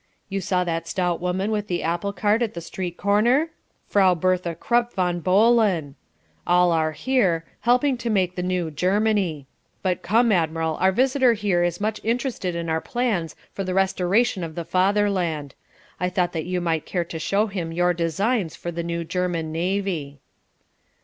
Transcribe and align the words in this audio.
You 0.29 0.41
saw 0.41 0.63
that 0.63 0.87
stout 0.87 1.21
woman 1.21 1.51
with 1.51 1.67
the 1.67 1.83
apple 1.83 2.11
cart 2.11 2.41
at 2.41 2.55
the 2.55 2.59
street 2.61 2.97
corner? 2.97 3.51
Frau 3.87 4.15
Bertha 4.15 4.55
Krupp 4.55 4.95
Von 4.95 5.19
Bohlen. 5.21 5.93
All 6.47 6.71
are 6.71 6.93
here, 6.93 7.45
helping 7.59 7.97
to 7.99 8.09
make 8.09 8.35
the 8.35 8.41
new 8.41 8.71
Germany. 8.71 9.45
But 9.83 10.01
come, 10.01 10.31
Admiral, 10.31 10.75
our 10.77 10.91
visitor 10.91 11.33
here 11.33 11.63
is 11.63 11.79
much 11.79 12.01
interested 12.03 12.55
in 12.55 12.67
our 12.67 12.81
plans 12.81 13.35
for 13.53 13.63
the 13.63 13.75
restoration 13.75 14.43
of 14.43 14.55
the 14.55 14.65
Fatherland. 14.65 15.53
I 15.99 16.09
thought 16.09 16.33
that 16.33 16.45
you 16.45 16.61
might 16.61 16.87
care 16.87 17.05
to 17.05 17.19
show 17.19 17.45
him 17.45 17.71
your 17.71 17.93
designs 17.93 18.55
for 18.55 18.71
the 18.71 18.81
new 18.81 19.03
German 19.03 19.51
Navy." 19.51 20.19